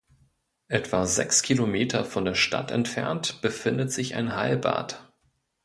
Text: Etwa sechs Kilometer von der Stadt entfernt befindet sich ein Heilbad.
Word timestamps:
Etwa 0.67 1.05
sechs 1.05 1.43
Kilometer 1.43 2.03
von 2.05 2.25
der 2.25 2.33
Stadt 2.33 2.71
entfernt 2.71 3.39
befindet 3.43 3.91
sich 3.91 4.15
ein 4.15 4.35
Heilbad. 4.35 5.13